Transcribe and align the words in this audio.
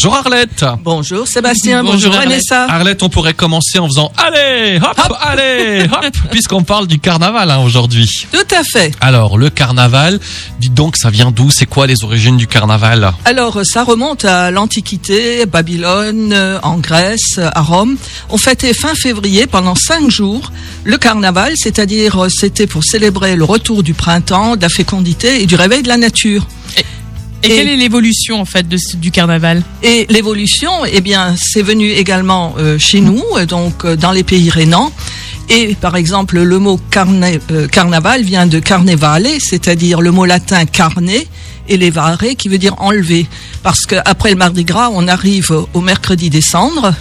Bonjour 0.00 0.14
Arlette. 0.14 0.64
Bonjour 0.84 1.26
Sébastien, 1.26 1.82
bonjour, 1.82 1.94
Bonjour, 1.94 2.14
Arlette. 2.14 2.28
Vanessa. 2.28 2.72
Arlette, 2.72 3.02
on 3.02 3.08
pourrait 3.08 3.34
commencer 3.34 3.80
en 3.80 3.88
faisant 3.88 4.12
allez, 4.16 4.78
hop, 4.80 5.16
allez, 5.20 5.86
hop, 5.90 6.16
puisqu'on 6.30 6.62
parle 6.62 6.86
du 6.86 7.00
carnaval 7.00 7.50
hein, 7.50 7.58
aujourd'hui. 7.58 8.08
Tout 8.30 8.54
à 8.54 8.62
fait. 8.62 8.92
Alors 9.00 9.38
le 9.38 9.50
carnaval, 9.50 10.20
dites 10.60 10.72
donc, 10.72 10.96
ça 10.96 11.10
vient 11.10 11.32
d'où? 11.32 11.50
C'est 11.50 11.66
quoi 11.66 11.88
les 11.88 12.04
origines 12.04 12.36
du 12.36 12.46
carnaval? 12.46 13.10
Alors 13.24 13.62
ça 13.64 13.82
remonte 13.82 14.24
à 14.24 14.52
l'Antiquité, 14.52 15.46
Babylone, 15.46 16.32
euh, 16.32 16.60
en 16.62 16.78
Grèce, 16.78 17.40
à 17.40 17.60
Rome. 17.60 17.96
On 18.30 18.38
fêtait 18.38 18.74
fin 18.74 18.94
février 18.94 19.48
pendant 19.48 19.74
cinq 19.74 20.08
jours 20.10 20.52
le 20.84 20.96
carnaval, 20.96 21.54
c'est-à-dire 21.56 22.22
euh, 22.22 22.28
c'était 22.28 22.68
pour 22.68 22.84
célébrer 22.84 23.34
le 23.34 23.42
retour 23.42 23.82
du 23.82 23.94
printemps, 23.94 24.54
de 24.54 24.62
la 24.62 24.68
fécondité 24.68 25.42
et 25.42 25.46
du 25.46 25.56
réveil 25.56 25.82
de 25.82 25.88
la 25.88 25.96
nature. 25.96 26.46
Et, 26.76 26.84
Et- 27.42 27.48
quelle 27.48 27.68
est 27.68 27.76
l'évolution 27.76 28.40
en 28.40 28.44
fait 28.44 28.66
de 28.68 28.76
du 28.96 29.10
carnaval? 29.10 29.62
Et 29.82 30.06
l'évolution, 30.10 30.70
eh 30.90 31.00
bien, 31.00 31.34
c'est 31.40 31.62
venu 31.62 31.90
également 31.90 32.54
euh, 32.58 32.78
chez 32.78 33.00
nous, 33.00 33.22
euh, 33.36 33.46
donc 33.46 33.84
euh, 33.84 33.96
dans 33.96 34.12
les 34.12 34.24
pays 34.24 34.50
rénants. 34.50 34.92
Et 35.50 35.74
par 35.80 35.96
exemple, 35.96 36.38
le 36.40 36.58
mot 36.58 36.78
carne- 36.90 37.24
euh, 37.50 37.68
carnaval 37.68 38.22
vient 38.22 38.46
de 38.46 38.58
carnevale, 38.58 39.26
c'est-à-dire 39.38 40.00
le 40.00 40.10
mot 40.10 40.26
latin 40.26 40.66
carne 40.66 41.08
et 41.68 41.76
levare 41.76 42.18
qui 42.36 42.48
veut 42.48 42.58
dire 42.58 42.74
enlever. 42.78 43.26
Parce 43.62 43.86
qu'après 43.86 44.30
le 44.30 44.36
Mardi 44.36 44.64
Gras, 44.64 44.90
on 44.92 45.06
arrive 45.08 45.50
au 45.72 45.80
mercredi 45.80 46.28
des 46.30 46.40
cendres 46.42 46.92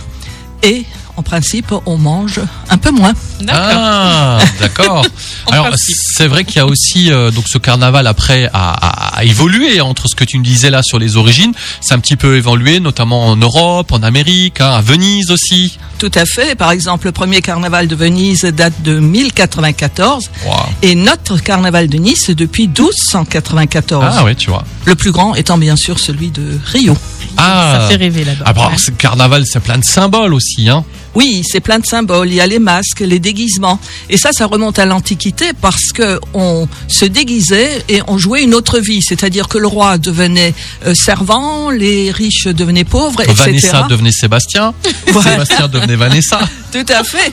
et 0.64 0.84
en 1.18 1.24
principe, 1.24 1.74
on 1.86 1.98
mange 1.98 2.40
un 2.70 2.78
peu 2.78 2.92
moins. 2.92 3.14
Ah, 3.50 4.38
d'accord. 4.60 5.06
Alors 5.52 5.68
c'est 5.78 6.28
vrai 6.28 6.44
qu'il 6.46 6.58
y 6.58 6.60
a 6.60 6.66
aussi 6.66 7.12
euh, 7.12 7.32
donc 7.32 7.46
ce 7.48 7.58
carnaval 7.58 8.08
après 8.08 8.50
a, 8.54 8.72
a- 8.72 9.18
a 9.18 9.24
évolué 9.24 9.82
entre 9.82 10.08
ce 10.08 10.16
que 10.16 10.24
tu 10.24 10.38
me 10.40 10.44
disais 10.44 10.70
là 10.70 10.82
sur 10.84 11.00
les 11.00 11.18
origines, 11.18 11.54
c'est 11.82 11.94
un 11.96 12.00
petit 12.00 12.16
peu 12.16 12.38
évolué, 12.38 12.80
notamment 12.80 13.28
en 13.28 13.36
Europe, 13.36 13.92
en 13.92 14.04
Amérique, 14.04 14.62
hein, 14.62 14.72
à 14.72 14.82
Venise 14.82 15.32
aussi. 15.32 15.78
Tout 16.00 16.12
à 16.14 16.26
fait. 16.26 16.54
Par 16.56 16.70
exemple, 16.72 17.08
le 17.08 17.12
premier 17.12 17.42
carnaval 17.42 17.88
de 17.88 17.96
Venise 17.96 18.44
date 18.44 18.82
de 18.84 19.00
1094 19.00 20.30
Wow. 20.46 20.54
et 20.84 20.94
notre 20.96 21.38
carnaval 21.42 21.88
de 21.88 21.98
Nice 21.98 22.30
depuis 22.30 22.68
1294. 22.68 24.16
Ah 24.20 24.24
ouais, 24.24 24.36
tu 24.36 24.50
vois. 24.50 24.64
Le 24.86 24.96
plus 24.96 25.12
grand 25.12 25.34
étant 25.36 25.58
bien 25.58 25.76
sûr 25.76 26.00
celui 26.00 26.30
de 26.30 26.60
Rio. 26.66 26.96
Ah. 27.38 27.80
Ça 27.82 27.88
fait 27.90 27.96
rêver 27.96 28.24
là-bas. 28.24 28.44
Ah, 28.46 28.54
bah, 28.54 28.70
Ouais. 28.72 28.94
carnaval, 28.98 29.46
c'est 29.46 29.60
plein 29.60 29.78
de 29.78 29.84
symboles 29.86 30.34
aussi, 30.34 30.70
hein. 30.70 30.84
Oui, 31.16 31.42
c'est 31.50 31.62
plein 31.62 31.80
de 31.80 31.86
symboles. 31.86 32.28
Il 32.28 32.36
y 32.36 32.42
a 32.42 32.46
les 32.46 32.60
masques, 32.60 33.00
les 33.00 33.18
déguisements. 33.18 33.80
Et 34.10 34.18
ça, 34.18 34.32
ça 34.34 34.46
remonte 34.46 34.78
à 34.78 34.86
l'Antiquité 34.86 35.52
parce 35.60 35.92
que 35.92 36.20
on 36.36 36.68
se 36.88 37.06
déguisait 37.06 37.84
et 37.90 38.02
on 38.08 38.20
jouait 38.20 38.44
une 38.44 38.54
autre 38.54 38.78
vie. 38.80 39.02
C'est-à-dire 39.02 39.48
que 39.48 39.58
le 39.58 39.66
roi 39.66 39.98
devenait 39.98 40.54
euh, 40.86 40.94
servant, 40.94 41.72
les 41.72 42.12
riches 42.12 42.46
devenaient 42.46 42.84
pauvres, 42.84 43.22
etc. 43.22 43.36
Vanessa 43.46 43.88
devenait 43.90 44.12
Sébastien, 44.12 44.76
Sébastien 45.08 45.68
devenait 45.68 45.96
Vanessa. 45.96 46.40
Tout 46.72 46.86
à 46.90 47.04
fait. 47.04 47.32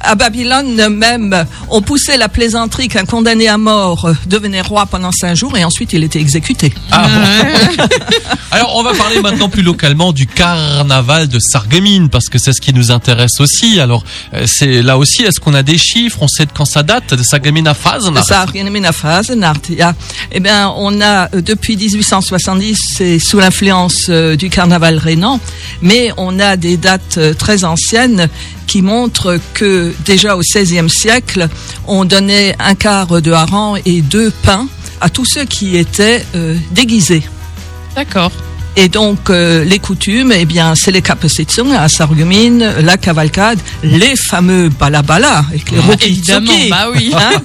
À 0.00 0.14
Babylone 0.14 0.88
même, 0.88 1.46
on 1.70 1.82
poussait 1.82 2.16
la 2.16 2.28
plaisanterie 2.28 2.88
qu'un 2.88 3.04
condamné 3.04 3.48
à 3.48 3.58
mort 3.58 4.06
euh, 4.06 4.14
devenait 4.26 4.60
roi 4.60 4.86
pendant 4.86 5.12
cinq 5.12 5.34
jours 5.34 5.56
et 5.56 5.64
ensuite 5.64 5.92
il 5.92 6.04
était 6.04 6.20
exécuté. 6.20 6.72
Ah, 6.90 7.06
bon. 7.06 7.84
Alors, 8.50 8.76
on 8.76 8.82
va 8.82 8.94
parler 8.94 9.20
maintenant 9.20 9.48
plus 9.48 9.62
localement 9.62 10.12
du 10.12 10.26
carnaval 10.26 11.28
de 11.28 11.38
Sarreguemines 11.40 12.08
parce 12.08 12.28
que 12.28 12.38
c'est 12.38 12.52
ce 12.52 12.60
qui 12.60 12.72
nous 12.72 12.90
intéresse 12.90 13.40
aussi. 13.40 13.80
Alors, 13.80 14.04
euh, 14.32 14.44
c'est 14.46 14.82
là 14.82 14.96
aussi, 14.96 15.22
est-ce 15.22 15.40
qu'on 15.40 15.54
a 15.54 15.62
des 15.62 15.78
chiffres? 15.78 16.18
On 16.20 16.28
sait 16.28 16.46
de 16.46 16.52
quand 16.52 16.64
ça 16.64 16.82
date 16.82 17.14
de 17.14 17.22
Sarreguemines 17.22 17.66
à 17.66 17.74
Ça 17.74 18.42
a 18.42 18.92
phase, 18.92 19.30
Nartia. 19.30 19.94
Eh 20.30 20.40
bien, 20.40 20.72
on 20.76 21.00
a 21.00 21.34
euh, 21.34 21.40
depuis 21.40 21.76
1870, 21.76 22.78
c'est 22.96 23.18
sous 23.18 23.40
l'influence 23.40 24.08
du 24.08 24.50
carnaval 24.50 24.98
rénan, 24.98 25.40
mais 25.82 26.12
on 26.16 26.38
a 26.38 26.56
des 26.56 26.76
dates 26.76 27.18
très 27.38 27.64
anciennes 27.64 28.28
qui 28.66 28.82
montrent 28.82 29.38
que 29.52 29.83
déjà 30.04 30.36
au 30.36 30.40
XVIe 30.40 30.88
siècle, 30.88 31.48
on 31.86 32.04
donnait 32.04 32.54
un 32.58 32.74
quart 32.74 33.20
de 33.20 33.32
hareng 33.32 33.76
et 33.84 34.00
deux 34.00 34.30
pains 34.42 34.66
à 35.00 35.08
tous 35.08 35.24
ceux 35.26 35.44
qui 35.44 35.76
étaient 35.76 36.24
euh, 36.34 36.56
déguisés. 36.72 37.22
D'accord. 37.96 38.30
Et 38.76 38.88
donc, 38.88 39.30
euh, 39.30 39.62
les 39.64 39.78
coutumes, 39.78 40.32
eh 40.32 40.44
bien, 40.46 40.74
c'est 40.74 40.90
les 40.90 41.00
Kapesitzung 41.02 41.72
à 41.74 41.88
Sarreguemines, 41.88 42.74
la 42.80 42.96
cavalcade, 42.96 43.60
les 43.84 44.14
fameux 44.16 44.68
balabala, 44.68 45.44
avec 45.48 45.70
les 45.70 45.78
Ah, 45.78 45.94
Évidemment, 46.04 46.52
bah 46.70 46.86
oui. 46.92 47.12
hein. 47.14 47.40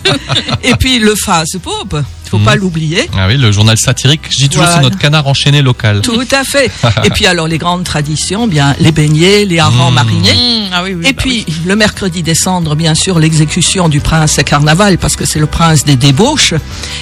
Et 0.63 0.73
puis, 0.73 0.97
le 0.97 1.13
Phase-Pop, 1.13 1.97
faut 2.29 2.37
Mhm. 2.37 2.45
pas 2.45 2.55
l'oublier. 2.55 3.09
Ah 3.17 3.27
oui, 3.27 3.37
le 3.37 3.51
journal 3.51 3.77
satirique. 3.77 4.21
Je 4.29 4.37
dis 4.39 4.49
toujours, 4.49 4.63
Voilà. 4.63 4.77
c'est 4.77 4.83
notre 4.83 4.97
canard 4.97 5.27
enchaîné 5.27 5.61
local. 5.61 6.01
Tout 6.01 6.21
à 6.31 6.43
fait. 6.43 6.71
Et 7.03 7.09
puis, 7.09 7.25
alors, 7.25 7.47
les 7.47 7.57
grandes 7.57 7.83
traditions, 7.83 8.47
bien, 8.47 8.75
les 8.79 8.91
beignets, 8.91 9.45
les 9.45 9.59
harengs 9.59 9.89
Mhm. 9.89 9.93
marinés. 9.95 10.33
Mmh, 10.33 10.69
ah 10.73 10.83
oui, 10.83 10.93
oui. 10.93 11.05
Et 11.07 11.13
bah 11.13 11.21
puis, 11.21 11.45
le 11.65 11.75
mercredi 11.75 12.23
des 12.23 12.35
cendres, 12.35 12.75
bien 12.75 12.95
sûr, 12.95 13.19
l'exécution 13.19 13.89
du 13.89 13.99
prince 13.99 14.37
à 14.39 14.43
Carnaval, 14.43 14.97
parce 14.97 15.15
que 15.15 15.25
c'est 15.25 15.39
le 15.39 15.47
prince 15.47 15.85
des 15.85 15.95
débauches. 15.95 16.53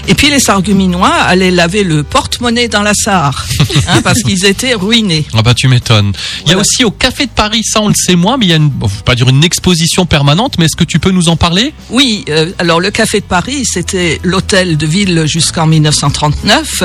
Et 0.07 0.13
puis, 0.15 0.29
les 0.29 0.39
Sarguminois 0.39 1.09
allaient 1.13 1.51
laver 1.51 1.83
le 1.83 2.03
porte-monnaie 2.03 2.67
dans 2.67 2.81
la 2.81 2.93
Sarre, 2.93 3.45
hein, 3.87 4.01
parce 4.03 4.23
qu'ils 4.23 4.45
étaient 4.45 4.73
ruinés. 4.75 5.25
Ah 5.33 5.41
bah 5.41 5.53
tu 5.53 5.67
m'étonnes. 5.67 6.13
Il 6.45 6.51
y 6.51 6.55
a 6.55 6.57
aussi 6.57 6.83
au 6.83 6.91
Café 6.91 7.25
de 7.25 7.31
Paris, 7.31 7.61
ça 7.63 7.81
on 7.81 7.89
le 7.89 7.93
sait 7.95 8.15
moins, 8.15 8.37
mais 8.37 8.45
il 8.45 8.49
y 8.49 8.53
a 8.53 8.57
une, 8.57 8.69
bon, 8.69 8.87
faut 8.87 9.03
pas 9.03 9.15
dire 9.15 9.27
une 9.29 9.43
exposition 9.43 10.05
permanente, 10.05 10.55
mais 10.57 10.65
est-ce 10.65 10.75
que 10.75 10.83
tu 10.83 10.99
peux 10.99 11.11
nous 11.11 11.29
en 11.29 11.35
parler? 11.35 11.73
Oui, 11.89 12.23
euh, 12.29 12.51
alors 12.59 12.79
le 12.79 12.91
Café 12.91 13.19
de 13.19 13.25
Paris, 13.25 13.63
c'était 13.65 14.19
l'hôtel 14.23 14.77
de 14.77 14.85
ville 14.85 15.16
jusqu'en 15.25 15.65
1939. 15.67 16.83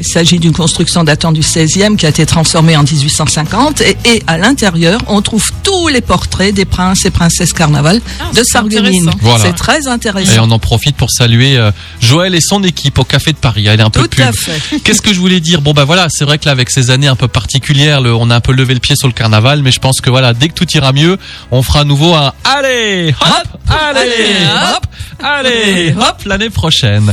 Il 0.00 0.06
s'agit 0.06 0.38
d'une 0.38 0.52
construction 0.52 1.04
datant 1.04 1.32
du 1.32 1.40
16e 1.40 1.96
qui 1.96 2.06
a 2.06 2.08
été 2.08 2.24
transformée 2.26 2.76
en 2.76 2.82
1850. 2.82 3.80
Et, 3.82 3.96
et 4.04 4.22
à 4.26 4.38
l'intérieur, 4.38 5.00
on 5.08 5.20
trouve 5.22 5.50
tous 5.62 5.88
les 5.88 6.00
portraits 6.00 6.54
des 6.54 6.64
princes 6.64 7.04
et 7.04 7.10
princesses 7.10 7.52
carnaval 7.52 8.00
Ah, 8.20 8.30
de 8.34 8.42
intéressant. 8.56 9.10
Voilà. 9.20 9.44
C'est 9.44 9.52
très 9.54 9.82
Et 9.82 9.88
intéressant. 9.88 10.46
on 10.48 10.50
en 10.50 10.58
profite 10.58 10.96
pour 10.96 11.10
saluer 11.10 11.56
euh, 11.56 11.70
Joël 12.00 12.34
et 12.34 12.40
son 12.40 12.62
équipe 12.64 12.98
au 12.98 13.04
Café 13.04 13.32
de 13.32 13.36
Paris. 13.38 13.66
Elle 13.66 13.80
est 13.80 13.82
un 13.82 13.90
peu 13.90 14.06
Tout 14.08 14.22
fait. 14.32 14.78
Qu'est-ce 14.84 15.02
que 15.02 15.12
je 15.12 15.18
voulais 15.20 15.40
dire? 15.40 15.60
Bon 15.60 15.72
bah 15.72 15.84
voilà, 15.84 16.08
c'est 16.10 16.24
vrai 16.24 16.38
que 16.38 16.46
là 16.46 16.52
avec 16.52 16.70
ces 16.70 16.90
années 16.90 17.08
un 17.08 17.16
peu 17.16 17.28
particulières, 17.28 18.00
le- 18.00 18.14
on 18.14 18.30
a 18.30 18.36
un 18.36 18.40
peu 18.40 18.52
levé 18.52 18.74
le 18.74 18.80
pied 18.80 18.96
sur 18.96 19.06
le 19.08 19.12
carnaval, 19.14 19.62
mais 19.62 19.70
je 19.72 19.78
pense 19.80 20.00
que 20.00 20.10
voilà, 20.10 20.32
dès 20.32 20.48
que 20.48 20.54
tout 20.54 20.66
ira 20.74 20.92
mieux, 20.92 21.18
on 21.50 21.62
fera 21.62 21.80
à 21.80 21.84
nouveau 21.84 22.14
un 22.14 22.32
allez, 22.44 23.14
hop, 23.20 23.60
allez, 23.68 24.00
allez, 24.00 24.74
hop, 24.74 24.86
allez, 25.22 25.94
hop 25.98 26.22
l'année 26.26 26.50
prochaine. 26.50 27.12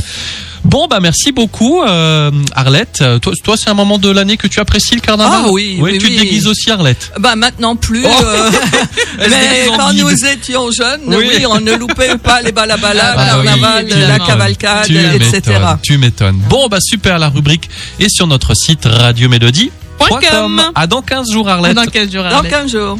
Bon 0.64 0.86
bah 0.88 0.98
merci 1.00 1.32
beaucoup 1.32 1.82
euh, 1.82 2.30
Arlette. 2.54 2.98
Euh, 3.02 3.18
Toi, 3.18 3.32
toi 3.42 3.56
c'est 3.56 3.70
un 3.70 3.74
moment 3.74 3.98
de 3.98 4.10
l'année 4.10 4.36
que 4.36 4.46
tu 4.46 4.60
apprécies 4.60 4.94
le 4.96 5.00
carnaval 5.00 5.40
Ah 5.44 5.48
oui, 5.50 5.78
oui, 5.80 5.98
tu 5.98 6.06
oui. 6.06 6.16
te 6.16 6.20
déguises 6.22 6.46
aussi 6.46 6.70
Arlette. 6.70 7.12
Bah 7.18 7.36
maintenant 7.36 7.76
plus. 7.76 8.04
Oh. 8.04 8.08
euh, 8.24 8.50
mais 9.30 9.66
quand 9.76 9.90
guide. 9.90 10.02
nous 10.04 10.24
étions 10.24 10.70
jeunes, 10.70 11.00
Oui. 11.06 11.30
oui. 11.36 11.46
on 11.46 11.60
ne 11.60 11.72
loupait 11.72 12.16
pas 12.18 12.42
les 12.42 12.52
balabala, 12.52 13.14
Ah 13.16 13.16
le 13.16 13.16
bah 13.16 13.38
oui, 13.40 13.44
carnaval, 13.46 14.08
la 14.08 14.18
cavalcade, 14.18 14.86
Tu 14.86 14.96
etc. 14.98 15.42
Tu 15.82 15.98
m'étonnes. 15.98 16.40
Bon 16.48 16.68
bah 16.68 16.78
super, 16.80 17.18
la 17.18 17.28
rubrique 17.28 17.68
est 18.00 18.08
sur 18.10 18.26
notre 18.26 18.54
site 18.54 18.84
radiomélodie.com. 18.84 20.62
À 20.74 20.86
dans 20.86 21.02
15 21.02 21.30
jours 21.30 21.48
Arlette. 21.48 21.74
Dans 21.74 21.84
15 21.86 22.10
jours. 22.12 22.24
Dans 22.24 22.30
Arlette. 22.36 22.52
15 22.52 22.70
jours. 22.72 22.98